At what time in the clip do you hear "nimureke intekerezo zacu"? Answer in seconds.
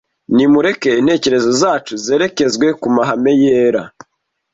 0.35-1.93